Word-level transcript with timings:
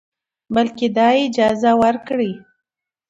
بلکې 0.53 0.87
دا 0.97 1.07
اجازه 1.25 1.71
ورکړئ 1.81 2.31